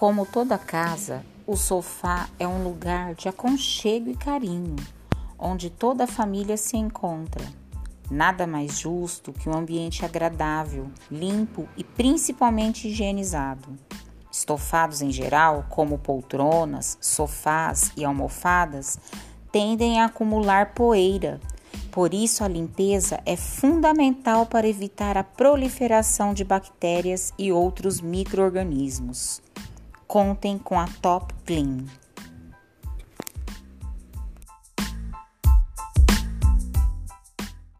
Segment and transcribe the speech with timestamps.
[0.00, 4.76] Como toda casa, o sofá é um lugar de aconchego e carinho,
[5.38, 7.44] onde toda a família se encontra.
[8.10, 13.78] Nada mais justo que um ambiente agradável, limpo e principalmente higienizado.
[14.32, 18.98] Estofados em geral, como poltronas, sofás e almofadas,
[19.52, 21.38] tendem a acumular poeira.
[21.92, 29.42] Por isso, a limpeza é fundamental para evitar a proliferação de bactérias e outros microorganismos.
[30.10, 31.86] Contem com a Top Clean.